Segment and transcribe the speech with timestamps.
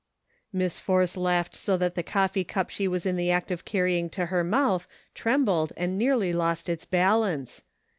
[0.51, 4.09] "Miss Force laughed so that the coffee cup she was in the act of carrying
[4.09, 7.61] to her mouth trembled and nearly lost its balance.